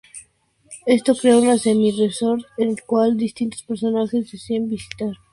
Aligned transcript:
Esto 0.87 1.13
crea 1.13 1.37
un 1.37 1.59
semi-resort, 1.59 2.41
el 2.57 2.81
cual 2.87 3.15
distintos 3.17 3.61
personajes 3.61 4.31
deciden 4.31 4.67
visitar. 4.67 5.11